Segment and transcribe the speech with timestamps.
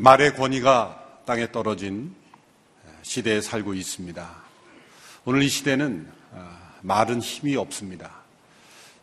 [0.00, 2.14] 말의 권위가 땅에 떨어진
[3.02, 4.34] 시대에 살고 있습니다.
[5.26, 8.10] 오늘 이 시대는 아, 말은 힘이 없습니다.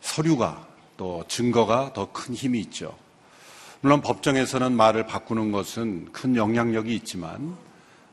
[0.02, 0.66] 서류가
[0.98, 2.98] 또 증거가 더 큰 힘이 있죠.
[3.82, 7.56] 물론 법정에서는 말을 바꾸는 것은 큰 영향력이 있지만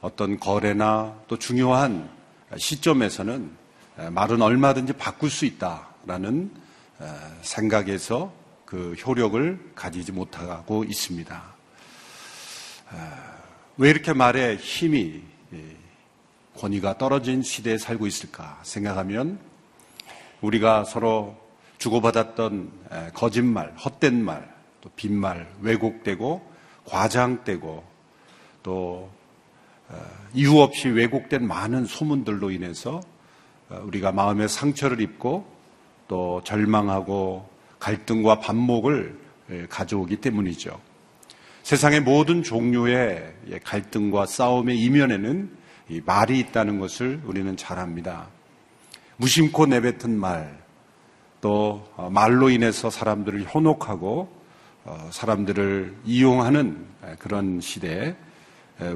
[0.03, 2.11] 어떤 거래나 또 중요한
[2.54, 3.50] 시점에서는
[4.11, 6.50] 말은 얼마든지 바꿀 수 있다라는
[7.40, 8.30] 생각에서
[8.66, 11.54] 그 효력을 가지지 못하고 있습니다.
[13.76, 15.22] 왜 이렇게 말에 힘이
[16.57, 19.39] 권위가 떨어진 시대에 살고 있을까 생각하면
[20.40, 21.36] 우리가 서로
[21.79, 27.84] 주고받았던 거짓말, 헛된 말, 또 빈말, 왜곡되고 과장되고
[28.62, 29.11] 또
[29.89, 33.00] 어, 이유 없이 왜곡된 많은 소문들로 인해서
[33.69, 35.47] 어, 우리가 마음의 상처를 입고
[36.09, 39.19] 또 절망하고 갈등과 반목을
[39.69, 40.81] 가져오기 때문이죠.
[41.65, 43.33] 세상의 모든 종류의
[43.65, 45.51] 갈등과 싸움의 이면에는
[46.05, 48.29] 말이 있다는 것을 우리는 잘 압니다.
[49.17, 50.62] 무심코 내뱉은 말,
[51.41, 54.31] 또 어, 말로 인해서 사람들을 현혹하고
[54.84, 56.84] 어, 사람들을 이용하는
[57.19, 58.15] 그런 시대에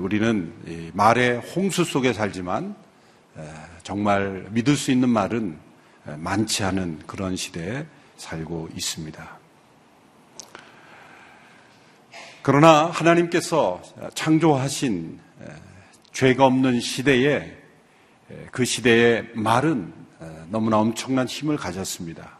[0.01, 0.53] 우리는
[0.93, 2.75] 말의 홍수 속에 살지만
[3.83, 5.57] 정말 믿을 수 있는 말은
[6.17, 9.38] 많지 않은 그런 시대에 살고 있습니다.
[12.43, 13.83] 그러나 하나님께서
[14.15, 15.19] 창조하신
[16.13, 17.57] 죄가 없는 시대에
[18.51, 19.93] 그 시대의 말은
[20.49, 22.39] 너무나 엄청난 힘을 가졌습니다.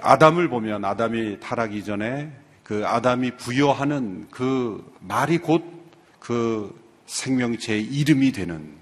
[0.00, 5.74] 아담을 보면 아담이 타락이 전에 그 아담이 부여하는 그 말이 곧
[6.24, 6.74] 그
[7.04, 8.78] 생명체의 이름이 되는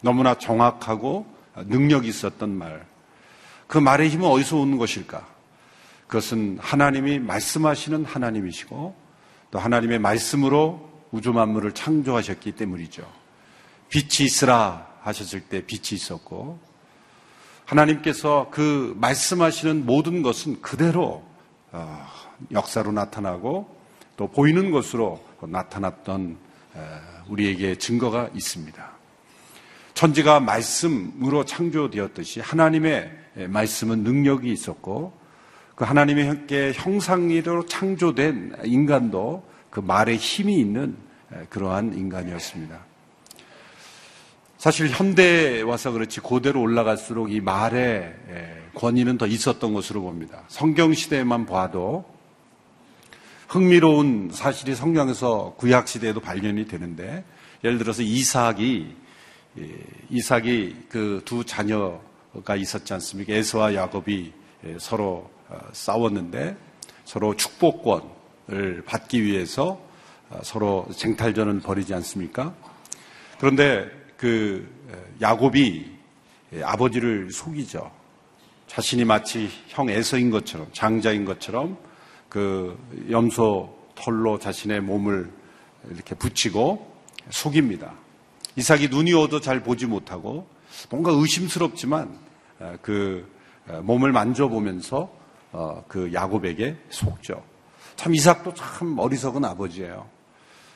[0.00, 2.86] 너무나 정확하고 능력이 있었던 말.
[3.66, 5.26] 그 말의 힘은 어디서 오는 것일까?
[6.14, 8.94] 그것은 하나님이 말씀하시는 하나님이시고
[9.50, 13.04] 또 하나님의 말씀으로 우주 만물을 창조하셨기 때문이죠.
[13.88, 16.60] 빛이 있으라 하셨을 때 빛이 있었고
[17.64, 21.24] 하나님께서 그 말씀하시는 모든 것은 그대로
[21.72, 22.06] 어,
[22.52, 23.76] 역사로 나타나고
[24.16, 26.38] 또 보이는 것으로 나타났던
[27.26, 28.92] 우리에게 증거가 있습니다.
[29.94, 33.10] 천지가 말씀으로 창조되었듯이 하나님의
[33.48, 35.23] 말씀은 능력이 있었고
[35.74, 40.96] 그 하나님의 함께 형상으로 창조된 인간도 그 말에 힘이 있는
[41.50, 42.78] 그러한 인간이었습니다.
[44.56, 48.14] 사실 현대에 와서 그렇지 고대로 올라갈수록 이 말의
[48.74, 50.44] 권위는 더 있었던 것으로 봅니다.
[50.48, 52.04] 성경 시대에만 봐도
[53.48, 57.24] 흥미로운 사실이 성경에서 구약 시대에도 발견이 되는데
[57.62, 58.94] 예를 들어서 이삭이
[60.10, 63.32] 이삭이 그 두 자녀가 있었지 않습니까?
[63.32, 64.32] 에서와 야곱이
[64.78, 65.33] 서로 어,
[65.72, 66.56] 싸웠는데
[67.04, 69.80] 서로 축복권을 받기 위해서
[70.30, 72.54] 어, 서로 쟁탈전을 벌이지 않습니까?
[73.38, 74.66] 그런데 그
[75.20, 75.92] 야곱이
[76.62, 77.90] 아버지를 속이죠.
[78.66, 81.76] 자신이 마치 형 에서인 것처럼 장자인 것처럼
[82.28, 82.78] 그
[83.10, 85.30] 염소 털로 자신의 몸을
[85.90, 86.92] 이렇게 붙이고
[87.30, 87.92] 속입니다.
[88.56, 90.46] 이삭이 눈이 어도 잘 보지 못하고
[90.90, 92.18] 뭔가 의심스럽지만
[92.82, 93.30] 그
[93.82, 95.23] 몸을 만져보면서 어,
[95.88, 97.42] 그 야곱에게 속죠.
[97.96, 100.06] 참 이삭도 참 어리석은 아버지예요.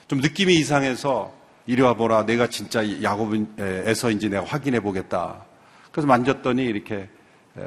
[0.06, 1.32] 좀 느낌이 이상해서
[1.66, 2.26] 이리 와보라.
[2.26, 5.44] 내가 진짜 야곱에서인지 내가 확인해 보겠다.
[5.90, 7.08] 그래서 만졌더니 이렇게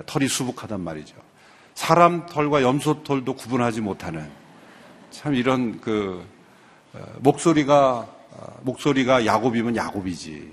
[0.05, 1.15] 털이 수북하단 말이죠.
[1.73, 4.29] 사람 털과 염소 털도 구분하지 못하는
[5.09, 6.25] 참 이런 그
[6.93, 10.51] 어, 목소리가 어, 목소리가 야곱이면 야곱이지.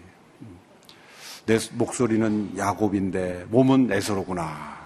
[1.47, 4.78] 내 목소리는 야곱인데 몸은 에서로구나.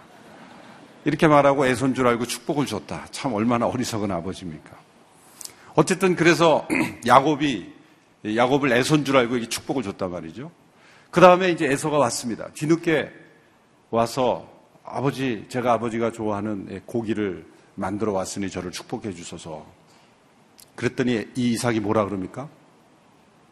[1.04, 3.06] 이렇게 말하고 애손 줄 알고 축복을 줬다.
[3.10, 4.70] 참 얼마나 어리석은 아버지입니까?
[5.74, 6.66] 어쨌든 그래서
[7.06, 7.72] 야곱이
[8.37, 10.50] 야곱을 애손 줄 알고 축복을 줬단 말이죠.
[11.10, 12.49] 그 다음에 이제 에서가 왔습니다.
[12.54, 13.10] 뒤늦게
[13.90, 14.49] 와서
[14.84, 19.66] 아버지, 제가 아버지가 좋아하는 고기를 만들어 왔으니 저를 축복해 주소서.
[20.76, 22.49] 그랬더니 이 이삭이 뭐라 그럽니까?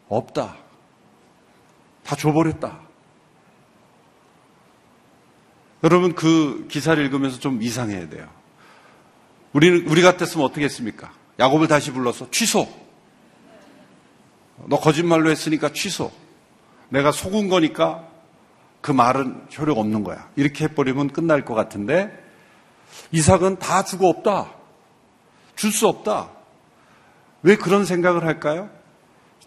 [0.07, 0.55] 없다.
[2.03, 2.90] 다 줘버렸다.
[5.83, 8.27] 여러분 그 기사를 읽으면서 좀 이상해야 돼요.
[9.53, 11.11] 우리는 우리 같았으면 어떻게 했습니까?
[11.39, 12.67] 야곱을 다시 불러서 취소.
[14.67, 16.11] 너 거짓말로 했으니까 취소.
[16.89, 18.07] 내가 속은 거니까
[18.81, 20.29] 그 말은 효력 없는 거야.
[20.35, 22.11] 이렇게 해버리면 끝날 것 같은데
[23.11, 24.51] 이삭은 다 주고 없다.
[25.55, 26.31] 줄 수 없다.
[27.43, 28.69] 왜 그런 생각을 할까요?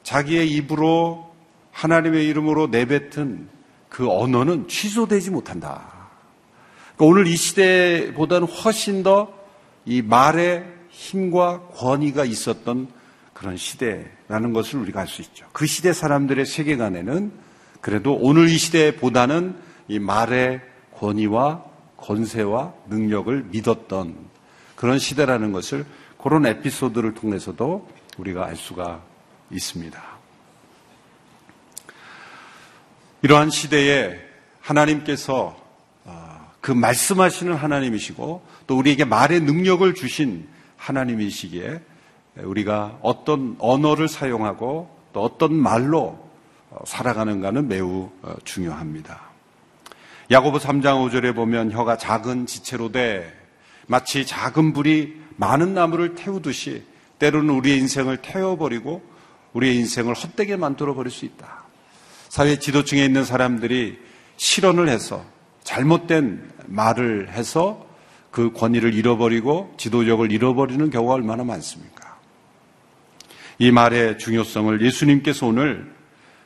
[0.03, 1.35] 자기의 입으로
[1.73, 3.49] 하나님의 이름으로 내뱉은
[3.89, 5.94] 그 언어는 취소되지 못한다.
[6.97, 9.45] 그러니까 오늘 이 시대보다는 훨씬 더
[9.87, 12.89] 이 말의 힘과 권위가 있었던
[13.33, 15.47] 그런 시대라는 것을 우리가 알 수 있죠.
[15.53, 17.33] 그 시대 사람들의 세계관에는
[17.81, 19.57] 그래도 오늘 이 시대보다는
[19.89, 20.61] 이 말의
[20.95, 21.65] 권위와
[21.97, 24.17] 권세와 능력을 믿었던
[24.77, 25.85] 그런 시대라는 것을
[26.19, 29.03] 그런 에피소드를 통해서도 우리가 알 수가
[29.51, 30.03] 있습니다.
[33.23, 34.19] 이러한 시대에
[34.61, 35.64] 하나님께서 어,
[36.65, 41.83] 그 말씀하시는 하나님이시고 또 우리에게 말의 능력을 주신 하나님이시기에
[42.39, 46.27] 우리가 어떤 언어를 사용하고 또 어떤 말로
[46.71, 49.21] 어, 살아가는가는 매우 어, 중요합니다.
[50.31, 53.31] 야고보 3장 5절에 보면 혀가 작은 지체로 돼
[53.87, 56.83] 마치 작은 불이 많은 나무를 태우듯이
[57.19, 59.03] 때로는 우리의 인생을 태워버리고
[59.53, 61.65] 우리의 인생을 헛되게 만들어 버릴 수 있다.
[62.31, 63.99] 사회 지도층에 있는 사람들이
[64.39, 65.34] 실언을 해서
[65.65, 67.87] 잘못된 말을 해서
[68.31, 72.19] 그 권위를 잃어버리고 지도력을 잃어버리는 경우가 얼마나 많습니까?
[73.59, 75.93] 이 말의 중요성을 예수님께서 오늘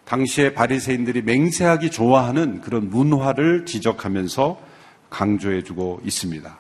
[0.05, 4.61] 당시의 바리새인들이 맹세하기 좋아하는 그런 문화를 지적하면서
[5.11, 6.59] 강조해주고 있습니다.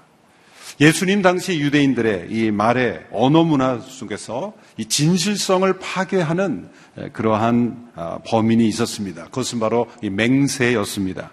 [0.81, 6.69] 예수님 당시 유대인들의 이 말의 언어 문화 속에서 이 진실성을 파괴하는
[7.13, 9.25] 그러한 아, 범인이 있었습니다.
[9.25, 11.33] 그것은 바로 이 맹세였습니다.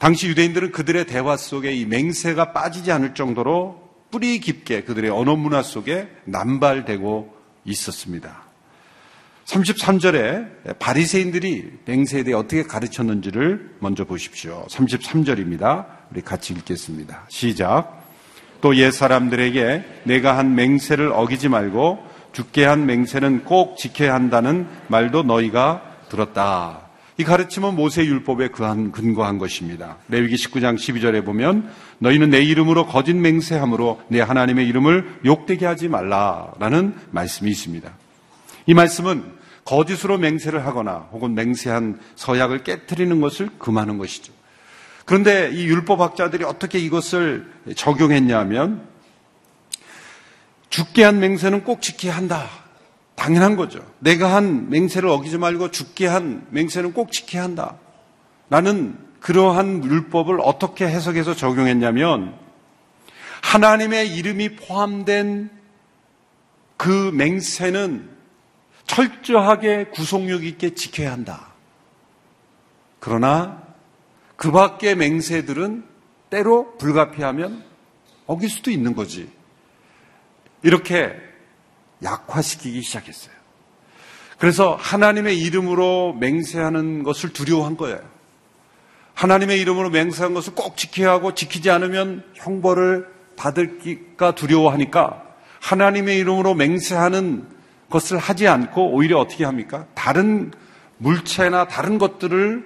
[0.00, 5.62] 당시 유대인들은 그들의 대화 속에 이 맹세가 빠지지 않을 정도로 뿌리 깊게 그들의 언어 문화
[5.62, 7.36] 속에 남발되고
[7.66, 8.44] 있었습니다.
[9.44, 14.66] 33절에 바리새인들이 맹세에 대해 어떻게 가르쳤는지를 먼저 보십시오.
[14.70, 15.86] 33절입니다.
[16.10, 17.26] 우리 같이 읽겠습니다.
[17.28, 18.00] 시작.
[18.62, 21.98] 또 옛 사람들에게 내가 한 맹세를 어기지 말고
[22.32, 26.89] 죽게 한 맹세는 꼭 지켜야 한다는 말도 너희가 들었다.
[27.20, 29.98] 이 가르침은 모세 율법에 근거한 것입니다.
[30.08, 36.94] 레위기 19장 12절에 보면 너희는 내 이름으로 거짓 맹세함으로 내 하나님의 이름을 욕되게 하지 말라라는
[37.10, 37.92] 말씀이 있습니다.
[38.64, 39.22] 이 말씀은
[39.66, 44.32] 거짓으로 맹세를 하거나 혹은 맹세한 서약을 깨뜨리는 것을 금하는 것이죠.
[45.04, 48.80] 그런데 이 율법학자들이 어떻게 이것을 적용했냐면
[50.70, 52.48] 죽게 한 맹세는 꼭 지켜야 한다.
[53.20, 53.84] 당연한 거죠.
[53.98, 57.76] 내가 한 맹세를 어기지 말고 죽게 한 맹세는 꼭 지켜야 한다.
[58.48, 62.34] 나는 그러한 율법을 어떻게 해석해서 적용했냐면
[63.42, 65.50] 하나님의 이름이 포함된
[66.78, 68.08] 그 맹세는
[68.86, 71.52] 철저하게 구속력 있게 지켜야 한다.
[73.00, 73.62] 그러나
[74.36, 75.84] 그 밖의 맹세들은
[76.30, 77.64] 때로 불가피하면
[78.26, 79.30] 어길 수도 있는 거지.
[80.62, 81.29] 이렇게
[82.02, 83.34] 약화시키기 시작했어요.
[84.38, 88.00] 그래서 하나님의 이름으로 맹세하는 것을 두려워한 거예요.
[89.14, 93.06] 하나님의 이름으로 맹세한 것을 꼭 지켜야 하고 지키지 않으면 형벌을
[93.36, 95.22] 받을까 두려워하니까
[95.60, 97.46] 하나님의 이름으로 맹세하는
[97.90, 99.86] 것을 하지 않고 오히려 어떻게 합니까?
[99.94, 100.52] 다른
[100.98, 102.64] 물체나 다른 것들을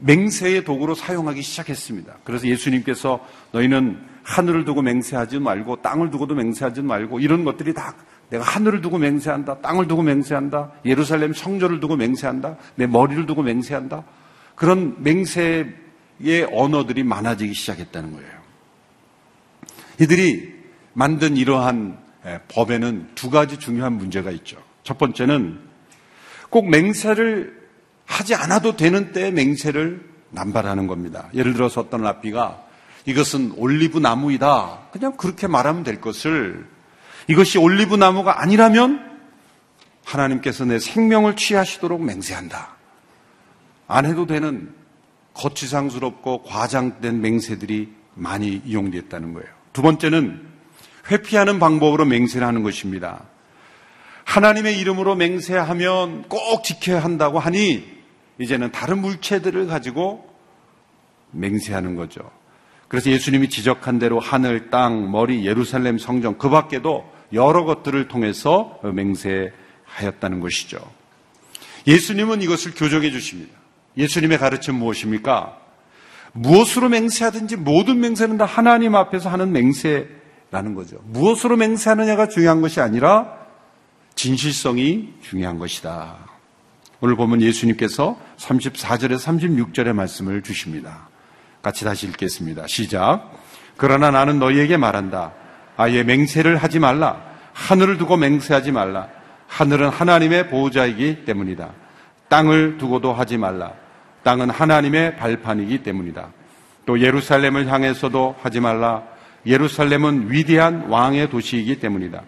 [0.00, 2.18] 맹세의 도구로 사용하기 시작했습니다.
[2.24, 3.20] 그래서 예수님께서
[3.52, 7.94] 너희는 하늘을 두고 맹세하지 말고 땅을 두고도 맹세하지 말고 이런 것들이 다
[8.30, 9.58] 내가 하늘을 두고 맹세한다.
[9.58, 10.72] 땅을 두고 맹세한다.
[10.84, 12.56] 예루살렘 성전을 두고 맹세한다.
[12.74, 14.04] 내 머리를 두고 맹세한다.
[14.54, 18.38] 그런 맹세의 언어들이 많아지기 시작했다는 거예요.
[20.00, 20.54] 이들이
[20.92, 21.98] 만든 이러한
[22.48, 24.58] 법에는 두 가지 중요한 문제가 있죠.
[24.82, 25.60] 첫 번째는
[26.50, 27.56] 꼭 맹세를
[28.04, 31.28] 하지 않아도 되는 때에 맹세를 남발하는 겁니다.
[31.34, 32.64] 예를 들어서 어떤 랍비가
[33.06, 34.88] 이것은 올리브 나무이다.
[34.92, 36.66] 그냥 그렇게 말하면 될 것을
[37.28, 39.06] 이것이 올리브 나무가 아니라면
[40.04, 42.76] 하나님께서 내 생명을 취하시도록 맹세한다.
[43.86, 44.74] 안 해도 되는
[45.34, 49.48] 거치상스럽고 과장된 맹세들이 많이 이용됐다는 거예요.
[49.72, 50.46] 두 번째는
[51.10, 53.24] 회피하는 방법으로 맹세를 하는 것입니다.
[54.24, 57.86] 하나님의 이름으로 맹세하면 꼭 지켜야 한다고 하니
[58.38, 60.28] 이제는 다른 물체들을 가지고
[61.30, 62.30] 맹세하는 거죠.
[62.88, 70.40] 그래서 예수님이 지적한 대로 하늘, 땅, 머리, 예루살렘 성전 그 밖에도 여러 것들을 통해서 맹세하였다는
[70.40, 70.78] 것이죠.
[71.86, 73.52] 예수님은 이것을 교정해 주십니다.
[73.96, 75.58] 예수님의 가르침 무엇입니까?
[76.32, 80.98] 무엇으로 맹세하든지 모든 맹세는 다 하나님 앞에서 하는 맹세라는 거죠.
[81.04, 83.36] 무엇으로 맹세하느냐가 중요한 것이 아니라
[84.14, 86.16] 진실성이 중요한 것이다.
[87.00, 91.08] 오늘 보면 예수님께서 34절에 36절의 말씀을 주십니다.
[91.62, 92.66] 같이 다시 읽겠습니다.
[92.66, 93.30] 시작.
[93.76, 95.32] 그러나 나는 너희에게 말한다.
[95.78, 97.22] 아예 맹세를 하지 말라.
[97.54, 99.08] 하늘을 두고 맹세하지 말라.
[99.46, 101.70] 하늘은 하나님의 보호자이기 때문이다.
[102.28, 103.72] 땅을 두고도 하지 말라.
[104.24, 106.28] 땅은 하나님의 발판이기 때문이다.
[106.84, 109.04] 또 예루살렘을 향해서도 하지 말라.
[109.46, 112.22] 예루살렘은 위대한 왕의 도시이기 때문이다.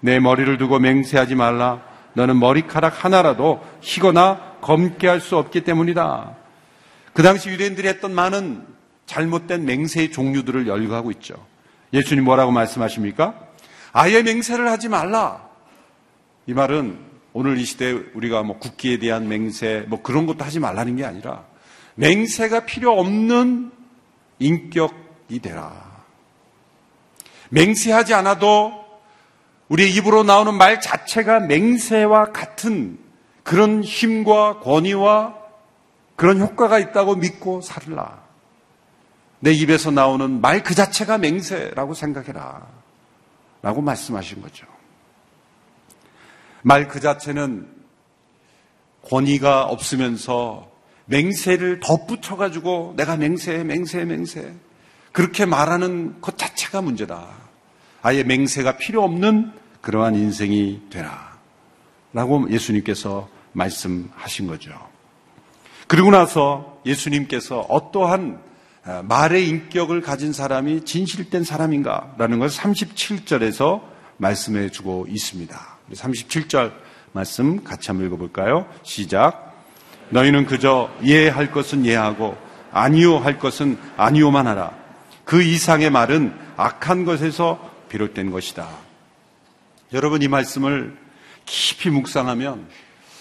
[0.00, 1.80] 내 머리를 두고 맹세하지 말라.
[2.12, 6.36] 너는 머리카락 하나라도 희거나 검게 할 수 없기 때문이다.
[7.14, 8.62] 그 당시 유대인들이 했던 많은
[9.06, 11.49] 잘못된 맹세의 종류들을 열거하고 있죠.
[11.92, 13.34] 예수님 뭐라고 말씀하십니까?
[13.92, 15.48] 아예 맹세를 하지 말라.
[16.46, 16.98] 이 말은
[17.32, 21.44] 오늘 이 시대 우리가 뭐 국기에 대한 맹세 뭐 그런 것도 하지 말라는 게 아니라
[21.94, 23.70] 맹세가 필요 없는
[24.38, 25.90] 인격이 되라.
[27.50, 28.84] 맹세하지 않아도
[29.68, 32.98] 우리의 입으로 나오는 말 자체가 맹세와 같은
[33.42, 35.36] 그런 힘과 권위와
[36.16, 38.19] 그런 효과가 있다고 믿고 살라.
[39.40, 42.66] 내 입에서 나오는 말 그 자체가 맹세라고 생각해라.
[43.62, 44.66] 라고 말씀하신 거죠.
[46.62, 47.68] 말 그 자체는
[49.08, 50.70] 권위가 없으면서
[51.06, 54.54] 맹세를 덧붙여가지고 내가 맹세, 맹세, 맹세.
[55.12, 57.26] 그렇게 말하는 것 자체가 문제다.
[58.02, 61.38] 아예 맹세가 필요 없는 그러한 인생이 되라.
[62.12, 64.70] 라고 예수님께서 말씀하신 거죠.
[65.86, 68.49] 그리고 나서 예수님께서 어떠한 아,
[69.04, 73.82] 말의 인격을 가진 사람이 진실된 사람인가라는 것을 37절에서
[74.16, 75.78] 말씀해 주고 있습니다.
[75.92, 76.72] 37절
[77.12, 78.66] 말씀 같이 한번 읽어볼까요?
[78.82, 79.54] 시작.
[80.10, 82.36] 너희는 그저 예할 것은 예하고
[82.72, 84.72] 아니요 할 것은 아니요만 하라.
[85.24, 88.68] 그 이상의 말은 악한 것에서 비롯된 것이다.
[89.92, 90.96] 여러분 이 말씀을
[91.44, 92.68] 깊이 묵상하면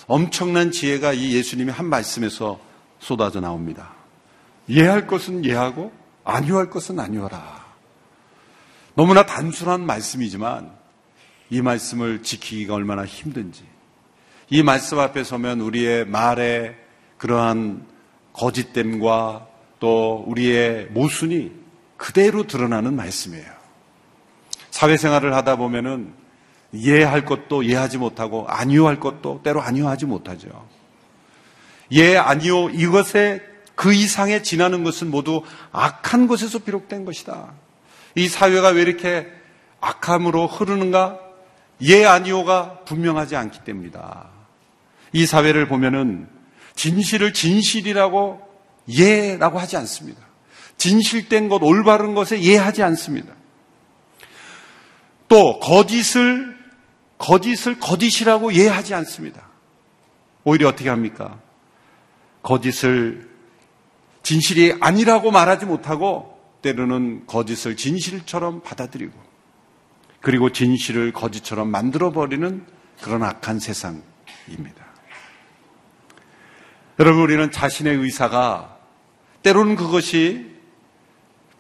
[0.07, 2.59] 엄청난 지혜가 이 예수님의 한 말씀에서
[2.99, 3.98] 쏟아져 나옵니다.
[4.69, 5.91] 예할 것은 예하고
[6.23, 7.65] 아니할 것은 아니하라.
[8.93, 10.71] 너무나 단순한 말씀이지만
[11.49, 13.63] 이 말씀을 지키기가 얼마나 힘든지
[14.49, 16.75] 이 말씀 앞에 서면 우리의 말에
[17.17, 17.85] 그러한
[18.33, 19.47] 거짓됨과
[19.79, 21.51] 또 우리의 모순이
[21.97, 23.59] 그대로 드러나는 말씀이에요.
[24.71, 26.13] 사회생활을 하다 보면은
[26.73, 30.67] 예할 것도 예하지 못하고 아니요 할 것도 때로 아니요 하지 못하죠.
[31.91, 33.41] 예, 아니요 이것에
[33.79, 37.53] 그 이상에 지나는 것은 모두 악한 것에서 비롯된 것이다.
[38.13, 39.25] 이 사회가 왜 이렇게
[39.79, 41.17] 악함으로 흐르는가?
[41.83, 44.27] 예, 아니오가 분명하지 않기 때문이다.
[45.13, 46.27] 이 사회를 보면은
[46.75, 48.41] 진실을 진실이라고
[48.89, 50.19] 예라고 하지 않습니다.
[50.75, 53.33] 진실된 것, 올바른 것에 예하지 않습니다.
[55.29, 56.53] 또 거짓을
[57.17, 59.47] 거짓을 거짓이라고 예하지 않습니다.
[60.43, 61.39] 오히려 어떻게 합니까?
[62.43, 63.28] 거짓을
[64.23, 69.13] 진실이 아니라고 말하지 못하고 때로는 거짓을 진실처럼 받아들이고
[70.21, 72.65] 그리고 진실을 거짓처럼 만들어버리는
[73.01, 74.85] 그런 악한 세상입니다.
[76.99, 78.77] 여러분, 우리는 자신의 의사가
[79.41, 80.49] 때로는 그것이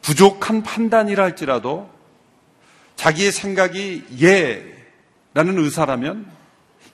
[0.01, 1.89] 부족한 판단이라 할지라도
[2.97, 6.29] 자기의 생각이 예라는 의사라면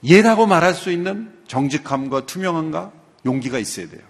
[0.04, 2.92] 예라고 말할 수 있는 정직함과 투명함과
[3.24, 4.02] 용기가 있어야 돼요.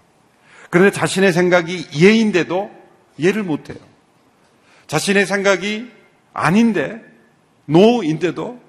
[0.69, 2.71] 그런데 자신의 생각이 예인데도
[3.19, 3.77] 예를 못해요.
[4.87, 5.91] 자신의 생각이
[6.33, 7.01] 아닌데
[7.65, 8.61] 노인데도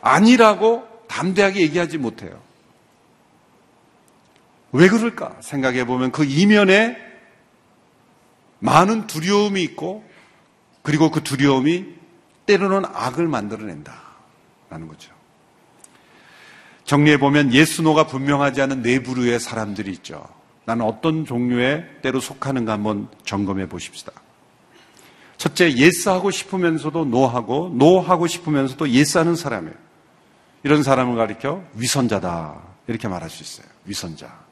[0.00, 2.42] 아니라고 담대하게 얘기하지 못해요.
[4.72, 6.96] 왜 그럴까 생각해 보면 그 이면에
[8.58, 10.04] 많은 두려움이 있고
[10.82, 11.94] 그리고 그 두려움이
[12.46, 15.12] 때로는 악을 만들어낸다라는 거죠.
[16.84, 20.28] 정리해 보면 yes no가 분명하지 않은 네 부류의 사람들이 있죠.
[20.66, 24.12] 나는 어떤 종류의 때로 속하는가 한번 점검해 보십시다.
[25.38, 29.76] 첫째, 예스하고 싶으면서도 노하고, 노하고 싶으면서도 예스하는 사람이에요.
[30.64, 32.60] 이런 사람을 가리켜 위선자다.
[32.88, 33.66] 이렇게 말할 수 있어요.
[33.84, 34.44] 위선자.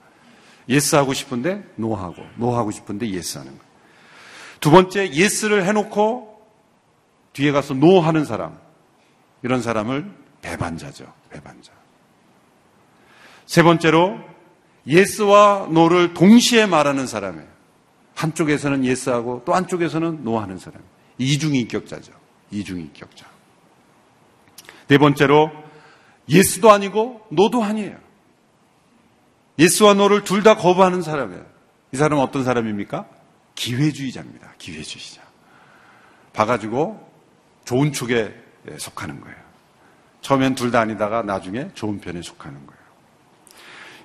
[0.69, 3.65] 예스하고 싶은데 노하고, 노하고 싶은데 예스하는 거.
[4.61, 6.41] 두 번째, yes를 해놓고
[7.33, 8.57] 뒤에 가서 no하는 사람.
[9.43, 10.11] 이런 사람을
[10.43, 11.13] 배반자죠.
[11.31, 11.73] 배반자.
[13.47, 14.34] 세 번째로,
[14.87, 17.49] yes와 no를 동시에 말하는 사람이에요.
[18.15, 20.83] 한쪽에서는 yes하고 또 한쪽에서는 no하는 사람.
[21.19, 22.13] 이중인격자죠.
[22.51, 23.27] 이중인격자.
[24.89, 25.51] 네 번째로
[26.29, 27.97] yes도 아니고 no도 아니에요.
[29.59, 31.45] yes와 no를 둘 다 거부하는 사람이에요.
[31.93, 33.07] 이 사람은 어떤 사람입니까?
[33.55, 34.55] 기회주의자입니다.
[34.59, 35.23] 기회주의자.
[36.33, 37.09] 봐가지고
[37.65, 38.35] 좋은 축에
[38.79, 39.37] 속하는 거예요.
[40.21, 42.74] 처음엔 둘 다 아니다가 나중에 좋은 편에 속하는 거예요.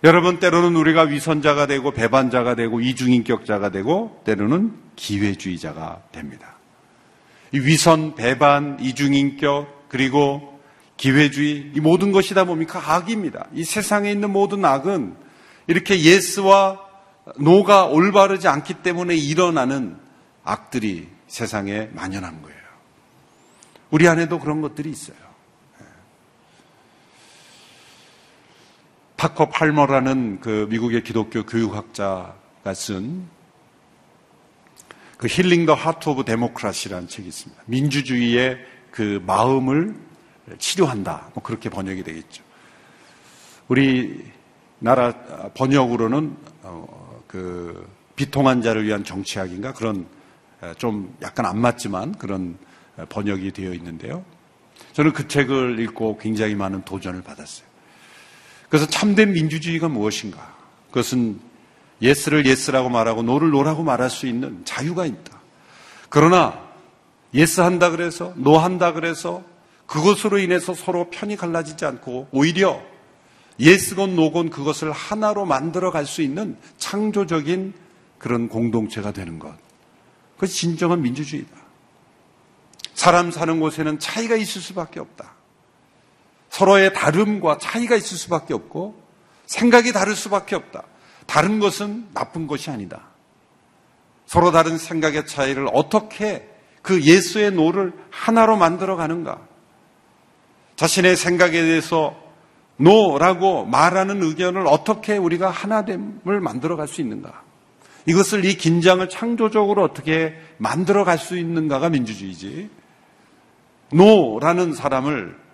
[0.03, 6.55] 여러분 때로는 우리가 위선자가 되고 배반자가 되고 이중인격자가 되고 때로는 기회주의자가 됩니다.
[7.51, 10.59] 이 위선, 배반, 이중인격 그리고
[10.95, 12.81] 기회주의 이 모든 것이 다 뭡니까?
[12.93, 13.47] 악입니다.
[13.53, 15.15] 이 세상에 있는 모든 악은
[15.67, 16.79] 이렇게 yes와
[17.37, 19.97] no가 올바르지 않기 때문에 일어나는
[20.43, 22.59] 악들이 세상에 만연한 거예요.
[23.91, 25.28] 우리 안에도 그런 것들이 있어요.
[29.19, 33.39] 파커 팔머라는 그 미국의 기독교 교육학자가 쓴
[35.19, 37.63] 그 Healing the Heart of Democracy라는 책이 있습니다.
[37.65, 38.57] 민주주의의
[38.89, 39.93] 그 마음을
[40.57, 41.31] 치료한다.
[41.33, 42.41] 뭐 그렇게 번역이 되겠죠.
[43.67, 44.23] 우리
[44.79, 45.11] 나라
[45.55, 47.85] 번역으로는 어, 그
[48.15, 50.07] 비통한 자를 위한 정치학인가 그런
[50.77, 52.57] 좀 약간 안 맞지만 그런
[53.09, 54.23] 번역이 되어 있는데요.
[54.93, 57.68] 저는 그 책을 읽고 굉장히 많은 도전을 받았어요.
[58.69, 60.55] 그래서 참된 민주주의가 무엇인가?
[60.89, 61.39] 그것은
[62.01, 65.39] 예스를 예스라고 말하고 노를 노라고 말할 수 있는 자유가 있다.
[66.09, 66.69] 그러나
[67.33, 69.43] yes 한다 그래서 no 한다 그래서
[69.85, 72.81] 그것으로 인해서 서로 편이 갈라지지 않고 오히려
[73.59, 77.73] yes건 no건 그것을 하나로 만들어 갈 수 있는 창조적인
[78.17, 79.53] 그런 공동체가 되는 것.
[80.35, 81.57] 그것이 진정한 민주주의다.
[82.93, 85.33] 사람 사는 곳에는 차이가 있을 수밖에 없다.
[86.59, 89.01] 서로의 다름과 차이가 있을 수밖에 없고
[89.45, 90.83] 생각이 다를 수밖에 없다.
[91.25, 93.03] 다른 것은 나쁜 것이 아니다.
[94.25, 96.49] 서로 다른 생각의 차이를 어떻게
[96.81, 99.39] 그 yes와 no를 하나로 만들어 가는가?
[100.75, 102.13] 자신의 생각에 대해서
[102.75, 107.41] no라고 말하는 의견을 어떻게 우리가 하나됨을 만들어 갈 수 있는가?
[108.05, 112.69] 이것을 이 긴장을 창조적으로 어떻게 만들어 갈 수 있는가가 민주주의지.
[113.93, 115.48] no라는 사람을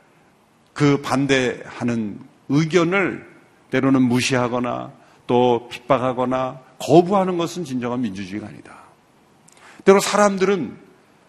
[0.76, 3.26] 그 반대하는 의견을
[3.72, 4.92] 때로는 무시하거나
[5.26, 8.76] 또 핍박하거나 거부하는 것은 진정한 민주주의가 아니다.
[9.86, 10.78] 때로 사람들은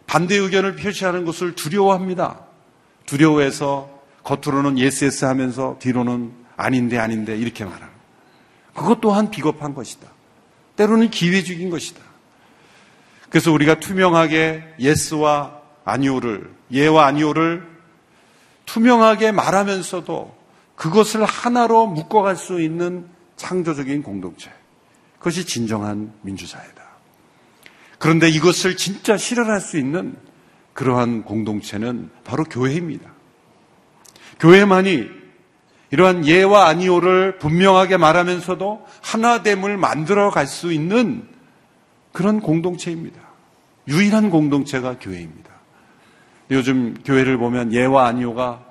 [0.09, 2.41] 반대 의견을 표시하는 것을 두려워합니다.
[3.07, 3.89] 두려워해서
[4.25, 7.87] 겉으로는 yes yes 하면서 뒤로는 아닌데 아닌데 이렇게 말하는.
[8.75, 10.09] 그것 또한 비겁한 것이다.
[10.75, 12.03] 때로는 기회적인 것이다.
[13.31, 17.76] 그래서 우리가 투명하게 예스와 아니오를, 예와 아니오를
[18.67, 20.37] 투명하게 말하면서도
[20.75, 24.51] 그것을 하나로 묶어갈 수 있는 창조적인 공동체.
[25.19, 26.85] 그것이 진정한 민주사회다.
[27.99, 30.17] 그런데 이것을 진짜 실현할 수 있는
[30.75, 33.11] 그러한 공동체는 바로 교회입니다.
[34.39, 35.09] 교회만이
[35.91, 41.27] 이러한 예와 아니오를 분명하게 말하면서도 하나됨을 만들어 갈 수 있는
[42.13, 43.21] 그런 공동체입니다.
[43.89, 45.56] 유일한 공동체가 교회입니다.
[46.51, 48.65] 요즘 교회를 보면 예와 아니오가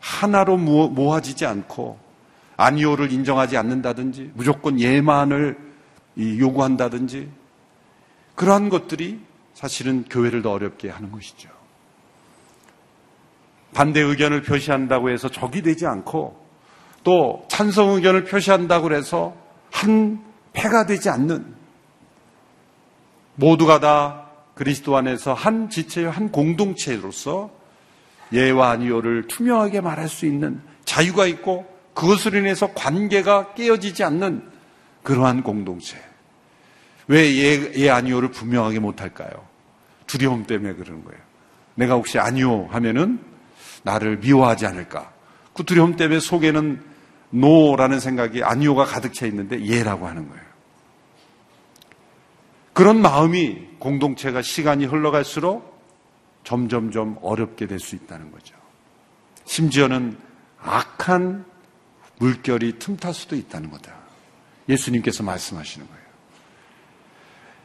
[0.00, 1.98] 하나로 모아지지 않고
[2.56, 5.58] 아니오를 인정하지 않는다든지 무조건 예만을
[6.18, 7.28] 요구한다든지
[8.34, 9.20] 그러한 것들이
[9.54, 11.48] 사실은 교회를 더 어렵게 하는 것이죠.
[13.74, 16.46] 반대 의견을 표시한다고 해서 적이 되지 않고
[17.04, 19.36] 또 찬성 의견을 표시한다고 해서
[19.70, 21.54] 한 패가 되지 않는
[23.34, 24.25] 모두가 다
[24.56, 27.50] 그리스도 안에서 한 지체의 한 공동체로서
[28.32, 34.42] 예와 아니오를 투명하게 말할 수 있는 자유가 있고 그것으로 인해서 관계가 깨어지지 않는
[35.02, 35.98] 그러한 공동체.
[37.06, 39.30] 왜 예, 예 아니오를 분명하게 못할까요?
[40.06, 41.20] 두려움 때문에 그러는 거예요.
[41.74, 43.20] 내가 혹시 아니오 하면은
[43.82, 45.12] 나를 미워하지 않을까?
[45.52, 46.82] 그 두려움 때문에 속에는
[47.28, 50.55] 노라는 생각이 아니오가 가득 차 있는데 예라고 하는 거예요.
[52.76, 55.80] 그런 마음이 공동체가 시간이 흘러갈수록
[56.44, 58.54] 점점점 어렵게 될 수 있다는 거죠.
[59.46, 60.18] 심지어는
[60.60, 61.46] 악한
[62.18, 63.94] 물결이 틈탈 수도 있다는 거다.
[64.68, 66.02] 예수님께서 말씀하시는 거예요.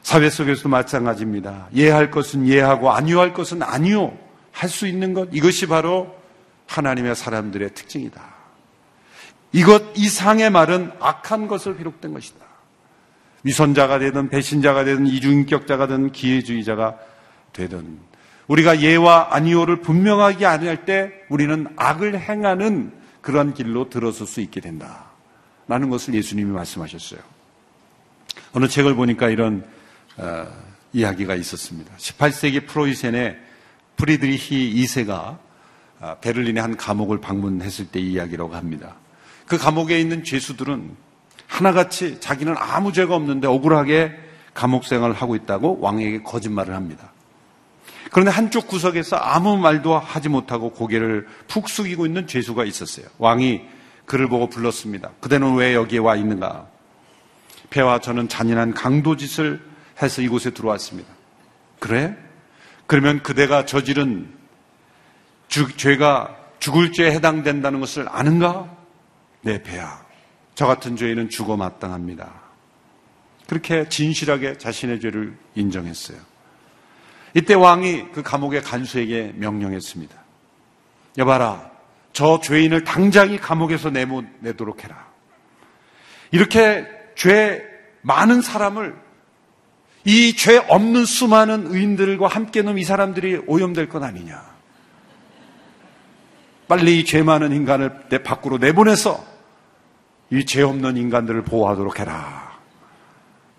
[0.02, 1.67] 사회 속에서도 마찬가지입니다.
[1.76, 4.17] 예할 것은 예하고 아니할 것은 아니요.
[4.54, 5.28] 할 수 있는 것.
[5.34, 6.15] 이것이 바로
[6.67, 8.34] 하나님의 사람들의 특징이다.
[9.52, 12.50] 이것 이상의 말은 악한 것을 비롯된 것이다.
[13.43, 16.97] 위선자가 되든 배신자가 되든 이중인격자가 되든 기회주의자가
[17.54, 17.99] 되든
[18.47, 24.60] 우리가 예와 아니오를 분명하게 안 할 때 우리는 악을 행하는 그런 길로 들어설 수 있게
[24.62, 25.06] 된다.
[25.67, 27.19] 라는 것을 예수님이 말씀하셨어요.
[28.54, 29.63] 어느 책을 보니까 이런
[30.17, 30.47] 어,
[30.91, 31.93] 이야기가 있었습니다.
[31.97, 33.38] 18세기 프로이센의
[33.95, 35.38] 프리드리히 2세가
[36.01, 38.95] 어, 베를린의 한 감옥을 방문했을 때 이야기라고 합니다.
[39.45, 40.95] 그 감옥에 있는 죄수들은
[41.51, 44.17] 하나같이 자기는 아무 죄가 없는데 억울하게
[44.53, 47.11] 감옥 생활을 하고 있다고 왕에게 거짓말을 합니다.
[48.09, 53.05] 그런데 한쪽 구석에서 아무 말도 하지 못하고 고개를 푹 숙이고 있는 죄수가 있었어요.
[53.17, 53.61] 왕이
[54.05, 55.11] 그를 보고 불렀습니다.
[55.19, 56.67] 그대는 왜 여기에 와 있는가?
[57.69, 59.61] 폐와 저는 잔인한 강도짓을
[60.01, 61.09] 해서 이곳에 들어왔습니다.
[61.79, 62.15] 그래?
[62.87, 64.33] 그러면 그대가 저지른
[65.47, 68.69] 주, 죄가 죽을 죄에 해당된다는 것을 아는가?
[69.41, 70.11] 네, 배야.
[70.55, 72.29] 저 같은 죄인은 죽어 마땅합니다.
[73.47, 76.17] 그렇게 진실하게 자신의 죄를 인정했어요.
[77.33, 80.15] 이때 왕이 그 감옥의 간수에게 명령했습니다.
[81.17, 81.71] 여봐라,
[82.13, 85.07] 저 죄인을 당장 이 감옥에서 내보내도록 해라.
[86.31, 86.85] 이렇게
[87.15, 87.63] 죄
[88.01, 88.95] 많은 사람을
[90.05, 94.43] 이 죄 없는 수많은 의인들과 함께 놓은 이 사람들이 오염될 것 아니냐.
[96.67, 99.31] 빨리 이 죄 많은 인간을 내 밖으로 내보내서
[100.32, 102.60] 이 죄 없는 인간들을 보호하도록 해라.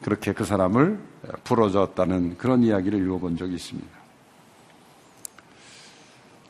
[0.03, 0.99] 그렇게 그 사람을
[1.45, 3.89] 풀어줬다는 그런 이야기를 읽어본 적이 있습니다.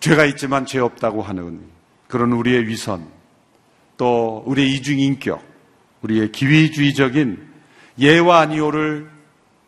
[0.00, 1.60] 죄가 있지만 죄 없다고 하는
[2.08, 3.06] 그런 우리의 위선,
[3.96, 5.42] 또 우리의 이중인격,
[6.02, 7.48] 우리의 기회주의적인
[7.98, 9.10] 예와 아니오를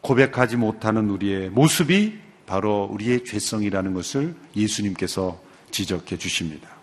[0.00, 5.40] 고백하지 못하는 우리의 모습이 바로 우리의 죄성이라는 것을 예수님께서
[5.70, 6.73] 지적해 주십니다.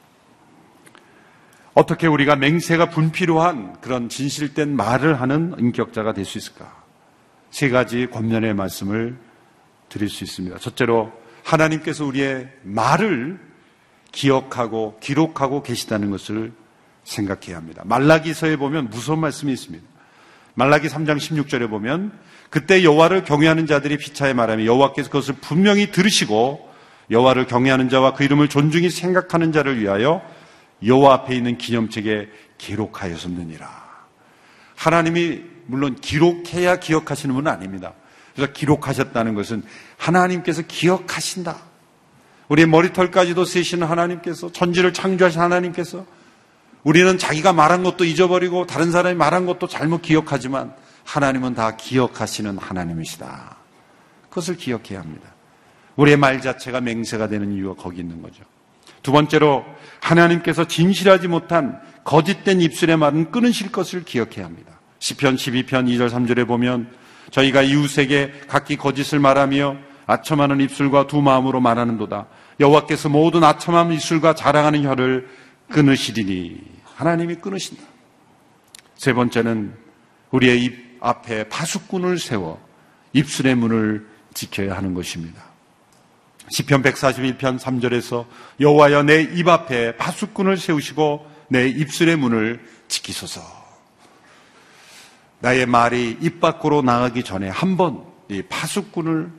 [1.74, 6.82] 어떻게 우리가 맹세가 분필요한 그런 진실된 말을 하는 인격자가 될 수 있을까?
[7.50, 9.18] 세 가지 권면의 말씀을
[9.90, 10.58] 드릴 수 있습니다.
[10.58, 11.12] 첫째로
[11.44, 13.40] 하나님께서 우리의 말을
[14.12, 16.54] 기억하고 기록하고 계시다는 것을
[17.04, 17.84] 생각해야 합니다.
[17.86, 19.86] 말라기서에 보면 무서운 말씀이 있습니다.
[20.54, 22.12] 말라기 3장 16절에 보면
[22.50, 26.70] 그때 여호와를 경외하는 자들이 피차에 말하며 여호와께서 그것을 분명히 들으시고
[27.10, 30.22] 여호와를 경외하는 자와 그 이름을 존중히 생각하는 자를 위하여
[30.86, 33.91] 여호와 앞에 있는 기념책에 기록하였었느니라.
[34.76, 37.94] 하나님이 물론 기록해야 기억하시는 분은 아닙니다.
[38.36, 39.63] 그래서 기록하셨다는 것은
[39.98, 41.58] 하나님께서 기억하신다.
[42.50, 46.06] 우리의 머리털까지도 세시는 하나님께서 천지를 창조하신 하나님께서
[46.84, 53.58] 우리는 자기가 말한 것도 잊어버리고 다른 사람이 말한 것도 잘못 기억하지만 하나님은 다 기억하시는 하나님이시다.
[54.30, 55.30] 그것을 기억해야 합니다.
[55.96, 58.44] 우리의 말 자체가 맹세가 되는 이유가 거기 있는 거죠.
[59.02, 59.66] 두 번째로
[60.02, 64.80] 하나님께서 진실하지 못한 거짓된 입술의 말은 끊으실 것을 기억해야 합니다.
[65.00, 66.90] 시편 12편 2절 3절에 보면
[67.32, 72.28] 저희가 이웃에게 각기 거짓을 말하며 아첨하는 입술과 두 마음으로 말하는도다.
[72.60, 75.30] 여호와께서 모든 아첨한 입술과 자랑하는 혀를
[75.70, 76.60] 끊으시리니
[76.96, 77.84] 하나님이 끊으신다.
[78.96, 79.74] 세 번째는
[80.32, 82.62] 우리의 입 앞에 파수꾼을 세워
[83.14, 85.51] 입술의 문을 지켜야 하는 것입니다.
[86.52, 88.26] 시편 141편 3절에서
[88.60, 92.60] 여호와여 내 입 앞에 파수꾼을 세우시고 내 입술의 문을
[92.90, 93.42] 지키소서.
[95.40, 99.30] 나의 말이 입 밖으로 나가기 전에 한 번 이 파수꾼을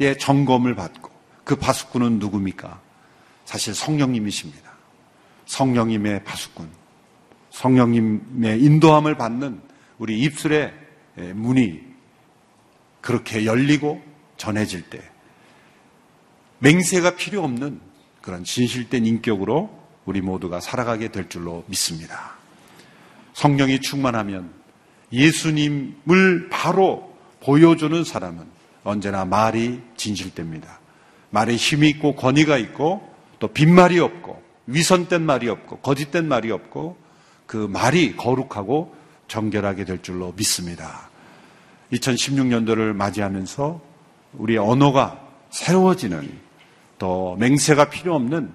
[0.00, 1.10] 의 점검을 받고
[1.44, 2.80] 그 파수꾼은 누굽니까?
[3.44, 4.72] 사실 성령님이십니다.
[5.46, 6.68] 성령님의 파수꾼,
[7.50, 9.60] 성령님의 인도함을 받는
[9.98, 10.72] 우리 입술의
[11.34, 11.82] 문이
[13.02, 14.02] 그렇게 열리고
[14.38, 15.02] 전해질 때
[16.62, 17.80] 맹세가 필요 없는
[18.20, 22.36] 그런 진실된 인격으로 우리 모두가 살아가게 될 줄로 믿습니다.
[23.34, 24.50] 성령이 충만하면
[25.12, 28.44] 예수님을 바로 보여주는 사람은
[28.84, 30.78] 언제나 말이 진실됩니다.
[31.30, 36.96] 말에 힘이 있고 권위가 있고 또 빈말이 없고 위선된 말이 없고 거짓된 말이 없고
[37.46, 38.94] 그 말이 거룩하고
[39.26, 41.10] 정결하게 될 줄로 믿습니다.
[41.92, 43.80] 2016년도를 맞이하면서
[44.34, 45.20] 우리의 언어가
[45.50, 46.51] 새로워지는
[47.02, 48.52] 또 맹세가 필요 없는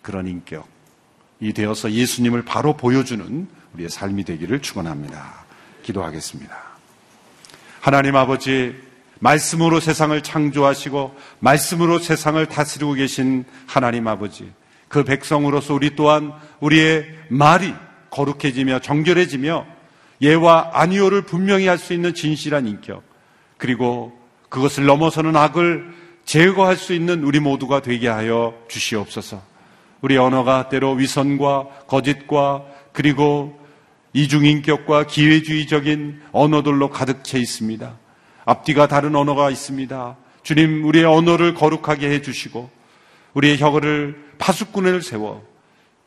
[0.00, 5.44] 그런 인격이 되어서 예수님을 바로 보여주는 우리의 삶이 되기를 축원합니다.
[5.82, 6.56] 기도하겠습니다.
[7.82, 8.74] 하나님 아버지
[9.20, 14.50] 말씀으로 세상을 창조하시고 말씀으로 세상을 다스리고 계신 하나님 아버지
[14.88, 17.74] 그 백성으로서 우리 또한 우리의 말이
[18.08, 19.66] 거룩해지며 정결해지며
[20.22, 23.02] 예와 아니오를 분명히 할 수 있는 진실한 인격
[23.58, 26.01] 그리고 그것을 넘어서는 악을
[26.32, 29.42] 제거할 수 있는 우리 모두가 되게 하여 주시옵소서.
[30.00, 32.64] 우리 언어가 때로 위선과 거짓과
[32.94, 33.60] 그리고
[34.14, 37.98] 이중인격과 기회주의적인 언어들로 가득 차 있습니다.
[38.46, 40.16] 앞뒤가 다른 언어가 있습니다.
[40.42, 42.70] 주님, 우리의 언어를 거룩하게 해주시고,
[43.34, 45.46] 우리의 혀를 파수꾼을 세워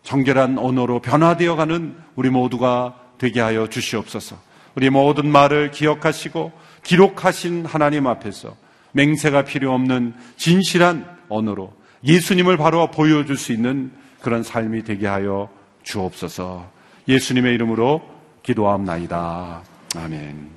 [0.02, 4.38] 정결한 언어로 변화되어 가는 우리 모두가 되게 하여 주시옵소서.
[4.74, 6.52] 우리 모든 말을 기억하시고
[6.84, 8.65] 기록하신 하나님 앞에서
[8.96, 11.74] 맹세가 필요 없는 진실한 언어로
[12.06, 15.50] 예수님을 바로 보여줄 수 있는 그런 삶이 되게 하여
[15.84, 16.72] 주옵소서.
[17.08, 18.02] 예수님의 이름으로
[18.42, 19.64] 기도함나이다.
[19.98, 20.50] 아멘.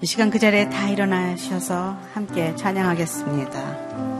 [0.00, 4.15] 이 시간 그 자리에 다 일어나셔서 함께 찬양하겠습니다.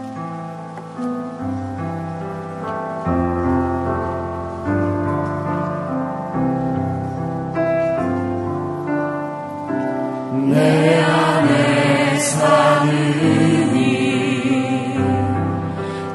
[10.57, 13.77] 내 안에 사느니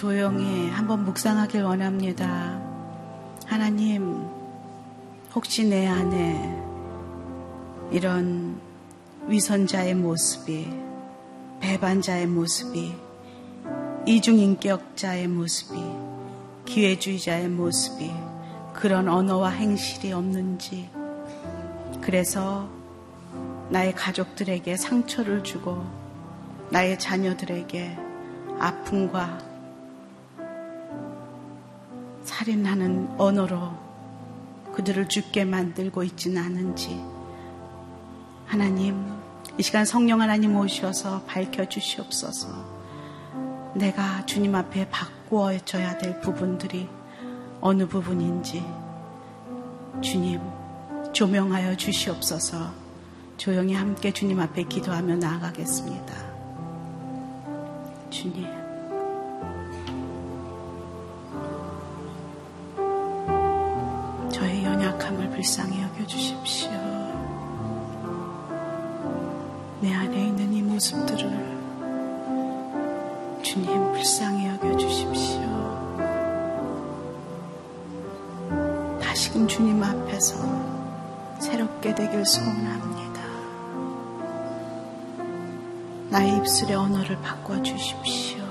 [0.03, 2.61] 조용히 한번 묵상하길 원합니다.
[3.45, 4.27] 하나님,
[5.33, 6.61] 혹시 내 안에
[7.89, 8.59] 이런
[9.27, 10.67] 위선자의 모습이,
[11.61, 12.93] 배반자의 모습이,
[14.05, 15.79] 이중인격자의 모습이,
[16.65, 18.11] 기회주의자의 모습이,
[18.73, 20.89] 그런 언어와 행실이 없는지,
[22.01, 22.67] 그래서
[23.69, 25.81] 나의 가족들에게 상처를 주고,
[26.71, 27.97] 나의 자녀들에게
[28.59, 29.52] 아픔과
[32.23, 33.71] 살인하는 언어로
[34.73, 36.99] 그들을 죽게 만들고 있지는 않은지
[38.45, 39.05] 하나님
[39.57, 42.73] 이 시간 성령 하나님 오셔서 밝혀 주시옵소서
[43.75, 46.87] 내가 주님 앞에 바꾸어져야 될 부분들이
[47.61, 48.63] 어느 부분인지
[50.01, 50.41] 주님
[51.11, 52.83] 조명하여 주시옵소서
[53.37, 56.13] 조용히 함께 주님 앞에 기도하며 나아가겠습니다.
[58.09, 58.62] 주님.
[65.43, 66.71] 불쌍히 여겨주십시오.
[69.81, 71.19] 내 안에 있는 이 모습들을
[73.41, 75.41] 주님 불쌍히 여겨주십시오.
[79.01, 80.37] 다시금 주님 앞에서
[81.41, 83.21] 새롭게 되길 소원합니다.
[86.09, 88.41] 나의 입술의 언어를 바꿔주십시오.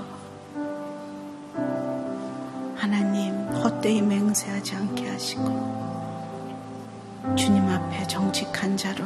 [2.76, 3.32] 하나님,
[3.64, 5.91] 헛되이 맹세하지 않게 하시고,
[7.36, 9.04] 주님 앞에 정직한 자로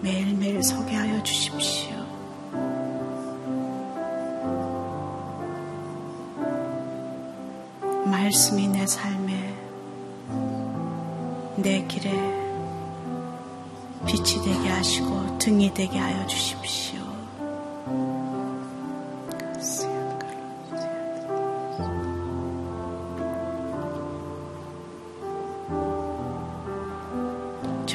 [0.00, 1.96] 매일매일 서게 하여 주십시오.
[8.04, 9.54] 말씀이 내 삶에,
[11.56, 12.10] 내 길에
[14.06, 16.95] 빛이 되게 하시고 등이 되게 하여 주십시오.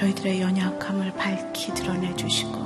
[0.02, 2.60] 저희들의 연약함을 밝히 드러내 주시고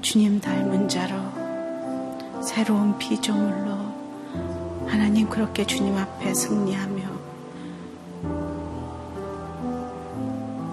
[0.00, 7.02] 주님 닮은 자로 새로운 피조물로 하나님 그렇게 주님 앞에 승리하며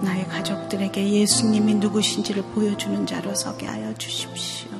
[0.02, 4.79] 나의 가족들에게 예수님이 누구신지를 보여주는 자로 서게 하여 주십시오.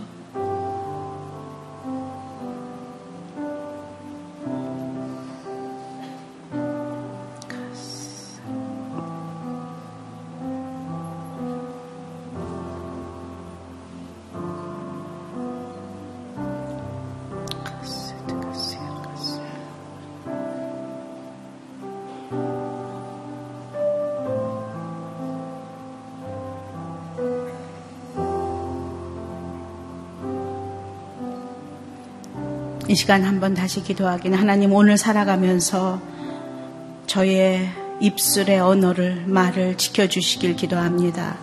[32.90, 36.00] 이 시간 한번 다시 기도하기는 하나님 오늘 살아가면서
[37.06, 41.36] 저의 입술의 언어를 말을 지켜주시길 기도합니다.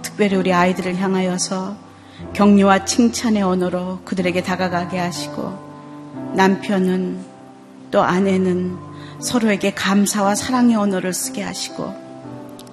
[0.00, 1.76] 특별히 우리 아이들을 향하여서
[2.32, 7.20] 격려와 칭찬의 언어로 그들에게 다가가게 하시고 남편은
[7.90, 8.78] 또 아내는
[9.20, 11.92] 서로에게 감사와 사랑의 언어를 쓰게 하시고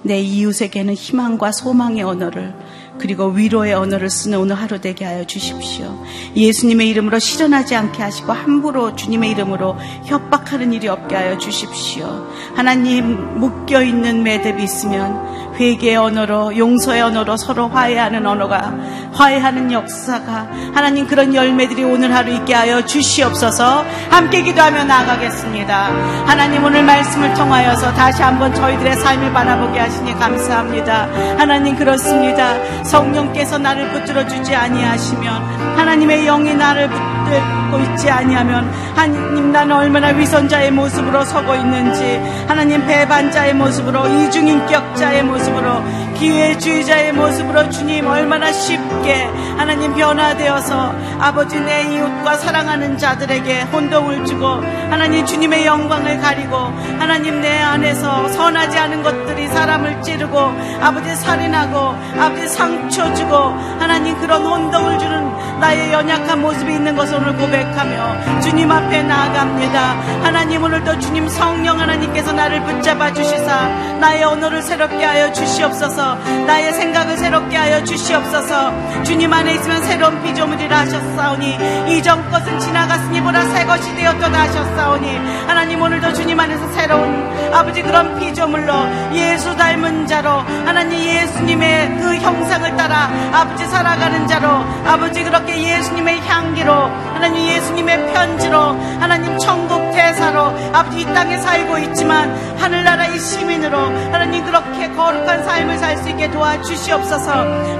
[0.00, 2.54] 내 이웃에게는 희망과 소망의 언어를
[2.98, 6.02] 그리고 위로의 언어를 쓰는 오늘 하루 되게 하여 주십시오.
[6.36, 12.26] 예수님의 이름으로 실현하지 않게 하시고 함부로 주님의 이름으로 협박하는 일이 없게 하여 주십시오.
[12.54, 18.72] 하나님 묶여 있는 매듭이 있으면 회개의 언어로 용서의 언어로 서로 화해하는 언어가
[19.12, 26.24] 화해하는 역사가 하나님 그런 열매들이 오늘 하루 있게 하여 주시옵소서 함께 기도하며 나아가겠습니다.
[26.26, 31.08] 하나님 오늘 말씀을 통하여서 다시 한번 저희들의 삶을 바라보게 하시니 감사합니다.
[31.38, 32.54] 하나님 그렇습니다.
[32.84, 40.72] 성령께서 나를 붙들어 주지 아니하시면 하나님의 영이 나를 붙들고 있지 아니하면 하나님 나는 얼마나 위선자의
[40.72, 49.24] 모습으로 서고 있는지 하나님 배반자의 모습으로 이중인격자의 모습 으로 기회주의자의 모습으로 주님 얼마나 쉽게
[49.56, 54.46] 하나님 변화되어서 아버지 내 이웃과 사랑하는 자들에게 혼동을 주고
[54.90, 56.56] 하나님 주님의 영광을 가리고
[56.98, 60.38] 하나님 내 안에서 선하지 않은 것들이 사람을 찌르고
[60.80, 61.78] 아버지 살인하고
[62.20, 63.36] 아버지 상처 주고
[63.78, 69.80] 하나님 그런 혼동을 주는 나의 연약한 모습이 있는 것을 오늘 고백하며 주님 앞에 나아갑니다.
[70.24, 73.68] 하나님 오늘도 주님 성령 하나님께서 나를 붙잡아 주시사
[74.00, 76.03] 나의 언어를 새롭게 하여 주시옵소서
[76.46, 79.02] 나의 생각을 새롭게 하여 주시옵소서.
[79.04, 85.80] 주님 안에 있으면 새로운 피조물이라 하셨사오니 이전 것은 지나갔으니 보라 새 것이 되었도다 하셨사오니 하나님
[85.80, 88.72] 오늘도 주님 안에서 새로운 아버지 그런 피조물로
[89.14, 90.30] 예수 닮은 자로
[90.64, 94.48] 하나님 예수님의 그 형상을 따라 아버지 살아가는 자로
[94.86, 96.72] 아버지 그렇게 예수님의 향기로
[97.14, 98.58] 하나님 예수님의 편지로
[99.00, 103.78] 하나님 천국 대사로 아버지 이 땅에 살고 있지만 하늘나라의 시민으로
[104.12, 107.30] 하나님 그렇게 거룩한 삶을 살수 있게 도와주시옵소서.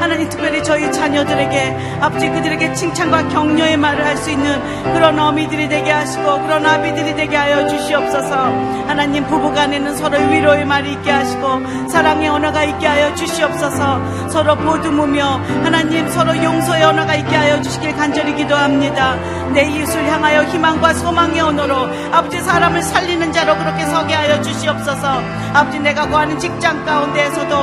[0.00, 4.58] 하나님 특별히 저희 자녀들에게 아버지 그들에게 칭찬과 격려의 말을 할 수 있는
[4.94, 8.34] 그런 어미들이 되게 하시고 그런 아비들이 되게 하여 주시옵소서.
[8.86, 14.28] 하나님 부부간에는 서로 위로의 말이 있게 하시고 사랑의 언어가 있게 하여 주시옵소서.
[14.28, 19.16] 서로 보듬으며 하나님 서로 용서의 언어가 있게 하여 주시길 간절히 기도합니다.
[19.52, 25.22] 내 이웃을 향하여 희망과 소망의 언어로 아버지 사람을 살리는 자로 그렇게 서게 하여 주시옵소서.
[25.52, 27.54] 아버지 내가 구하는 직장 가운데에서도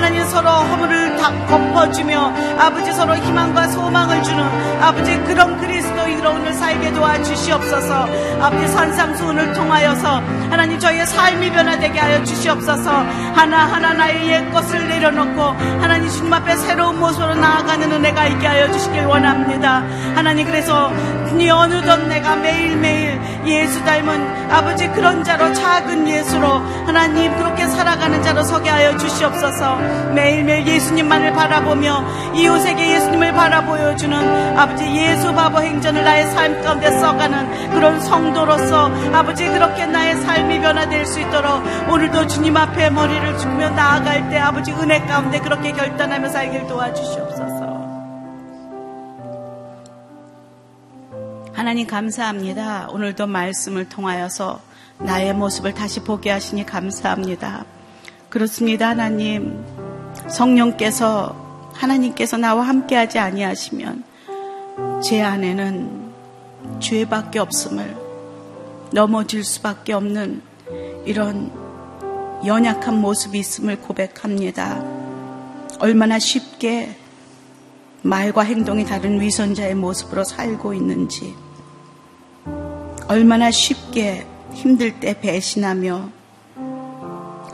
[0.00, 4.42] 하나님 서로 허물을 다 덮어주며 아버지 서로 희망과 소망을 주는
[4.80, 8.08] 아버지 그런 그리스도인으로 오늘 살게 도와주시옵소서.
[8.40, 12.90] 아버지 산상수훈을 통하여서 하나님 저희의 삶이 변화되게 하여 주시옵소서.
[12.90, 15.42] 하나하나 나의 옛 것을 내려놓고
[15.82, 19.82] 하나님 주님 앞에 새로운 모습으로 나아가는 은혜가 있게 하여 주시길 원합니다.
[20.14, 20.90] 하나님 그래서
[21.38, 26.46] 이 어느덧 내가 매일매일 예수 닮은 아버지 그런 자로 작은 예수로
[26.86, 29.76] 하나님 그렇게 살아가는 자로 서게 하여 주시옵소서.
[30.14, 38.00] 매일매일 예수님만을 바라보며 이웃에게 예수님을 바라보여주는 아버지 예수 바보 행전을 나의 삶 가운데 써가는 그런
[38.00, 44.38] 성도로서 아버지 그렇게 나의 삶이 변화될 수 있도록 오늘도 주님 앞에 머리를 죽으며 나아갈 때
[44.38, 47.59] 아버지 은혜 가운데 그렇게 결단하며 살길 도와주시옵소서
[51.60, 52.88] 하나님 감사합니다.
[52.90, 54.62] 오늘도 말씀을 통하여서
[54.98, 57.66] 나의 모습을 다시 보게 하시니 감사합니다.
[58.30, 59.62] 그렇습니다, 하나님.
[60.26, 64.04] 성령께서 하나님께서 나와 함께하지 아니하시면
[65.04, 66.12] 제 안에는
[66.80, 67.94] 죄밖에 없음을
[68.92, 70.40] 넘어질 수밖에 없는
[71.04, 71.52] 이런
[72.46, 74.82] 연약한 모습이 있음을 고백합니다.
[75.78, 76.96] 얼마나 쉽게
[78.00, 81.34] 말과 행동이 다른 위선자의 모습으로 살고 있는지,
[83.10, 86.10] 얼마나 쉽게 힘들 때 배신하며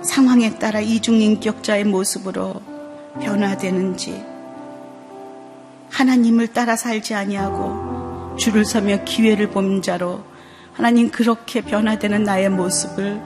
[0.02, 2.60] 상황에 따라 이중인격자의 모습으로
[3.22, 4.22] 변화되는지,
[5.88, 10.24] 하나님을 따라 살지 아니하고 줄을 서며 기회를 본 자로
[10.74, 13.18] 하나님 그렇게 변화되는 나의 모습을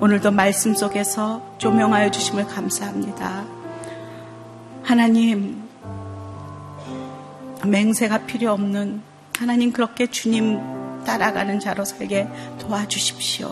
[0.00, 3.44] 오늘도 말씀 속에서 조명하여 주심을 감사합니다.
[4.82, 5.62] 하나님,
[7.64, 9.02] 맹세가 필요 없는
[9.38, 10.79] 하나님 그렇게 주님
[11.10, 12.28] 따라가는 자로 살게
[12.60, 13.50] 도와주십시오.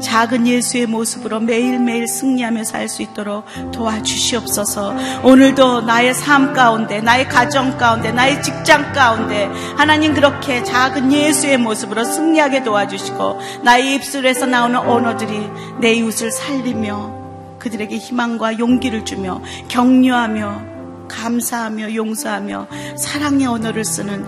[0.00, 4.94] 작은 예수의 모습으로 매일매일 승리하며 살 수 있도록 도와주시옵소서.
[5.24, 12.04] 오늘도 나의 삶 가운데, 나의 가정 가운데, 나의 직장 가운데 하나님 그렇게 작은 예수의 모습으로
[12.04, 20.62] 승리하게 도와주시고 나의 입술에서 나오는 언어들이 내 이웃을 살리며 그들에게 희망과 용기를 주며 격려하며
[21.08, 24.24] 감사하며 용서하며 사랑의 언어를 쓰는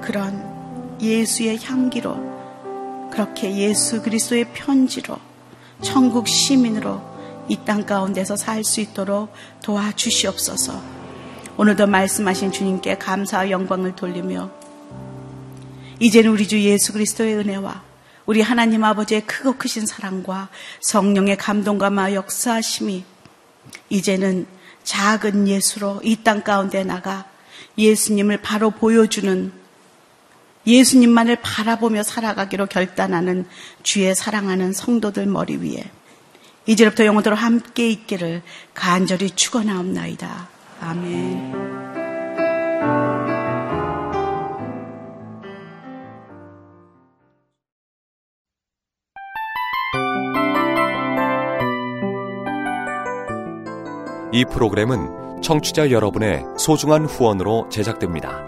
[0.00, 0.47] 그런
[1.00, 5.18] 예수의 향기로 그렇게 예수 그리스도의 편지로
[5.82, 7.00] 천국 시민으로
[7.48, 9.32] 이 땅 가운데서 살 수 있도록
[9.62, 10.98] 도와주시옵소서.
[11.56, 14.50] 오늘도 말씀하신 주님께 감사와 영광을 돌리며
[15.98, 17.82] 이제는 우리 주 예수 그리스도의 은혜와
[18.26, 20.48] 우리 하나님 아버지의 크고 크신 사랑과
[20.82, 23.04] 성령의 감동과 마 역사하심이
[23.88, 24.46] 이제는
[24.84, 27.26] 작은 예수로 이 땅 가운데 나가
[27.78, 29.52] 예수님을 바로 보여주는
[30.66, 33.46] 예수님만을 바라보며 살아가기로 결단하는
[33.82, 35.84] 주의 사랑하는 성도들 머리 위에
[36.66, 38.42] 이제부터 영원토록 함께 있기를
[38.74, 40.48] 간절히 축원하옵나이다.
[40.80, 41.78] 아멘.
[54.30, 58.47] 이 프로그램은 청취자 여러분의 소중한 후원으로 제작됩니다.